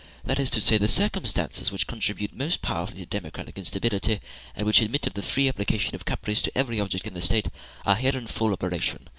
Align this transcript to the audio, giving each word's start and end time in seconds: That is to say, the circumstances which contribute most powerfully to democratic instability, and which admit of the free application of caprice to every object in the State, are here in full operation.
That 0.23 0.39
is 0.39 0.49
to 0.49 0.61
say, 0.61 0.79
the 0.79 0.87
circumstances 0.87 1.71
which 1.71 1.85
contribute 1.85 2.33
most 2.35 2.63
powerfully 2.63 3.01
to 3.01 3.05
democratic 3.05 3.55
instability, 3.59 4.19
and 4.55 4.65
which 4.65 4.81
admit 4.81 5.05
of 5.05 5.13
the 5.13 5.21
free 5.21 5.47
application 5.47 5.93
of 5.93 6.05
caprice 6.05 6.41
to 6.41 6.57
every 6.57 6.79
object 6.81 7.05
in 7.05 7.13
the 7.13 7.21
State, 7.21 7.49
are 7.85 7.97
here 7.97 8.17
in 8.17 8.25
full 8.25 8.51
operation. 8.51 9.07